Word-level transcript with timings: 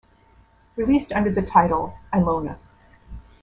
Released 0.77 1.11
under 1.11 1.31
the 1.31 1.43
title 1.43 1.95
"Ilona" 2.11 2.57